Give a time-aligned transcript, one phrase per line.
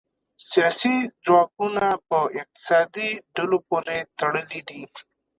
[0.49, 0.95] سیاسي
[1.25, 4.81] ځواکونه په اقتصادي ډلو پورې تړلي دي